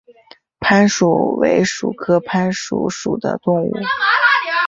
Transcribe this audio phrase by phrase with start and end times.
[0.59, 3.71] 攀鼠为鼠科攀鼠属的动物。